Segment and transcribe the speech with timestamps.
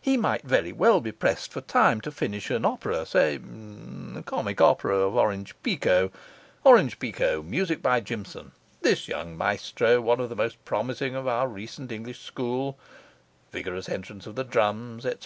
[0.00, 4.60] He might very well be pressed for time to finish an opera say the comic
[4.60, 6.10] opera Orange Pekoe
[6.64, 8.50] Orange Pekoe, music by Jimson
[8.82, 12.76] 'this young maestro, one of the most promising of our recent English school'
[13.52, 15.16] vigorous entrance of the drums, etc.